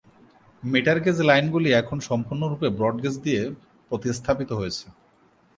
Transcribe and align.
Metre gauge 0.63 1.17
লাইনগুলি 1.29 1.69
এখন 1.81 1.97
সম্পূর্ণরূপে 2.09 2.67
ব্রডগেজ 2.77 3.15
দিয়ে 3.25 3.41
প্রতিস্থাপিত 3.91 4.49
হয়েছে। 4.59 4.85